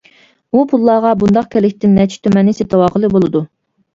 [0.51, 3.45] ئۇ پۇللارغا بۇنداق كىرلىكتىن نەچچە تۈمەننى سېتىۋالغىلى بولىدۇ.